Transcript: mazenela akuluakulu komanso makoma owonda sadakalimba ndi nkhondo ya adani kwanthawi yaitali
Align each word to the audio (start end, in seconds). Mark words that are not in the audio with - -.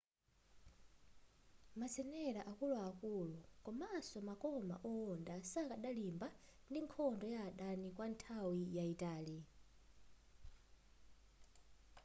mazenela 1.79 2.41
akuluakulu 2.51 3.37
komanso 3.65 4.17
makoma 4.29 4.75
owonda 4.91 5.35
sadakalimba 5.51 6.27
ndi 6.69 6.79
nkhondo 6.85 7.25
ya 7.35 7.39
adani 7.49 7.87
kwanthawi 7.97 8.61
yaitali 8.77 9.37